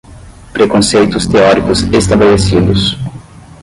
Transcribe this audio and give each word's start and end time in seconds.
preconceitos 0.51 1.27
teóricos 1.27 1.83
estabelecidos 1.93 2.97